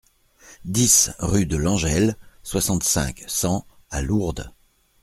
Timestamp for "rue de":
1.19-1.57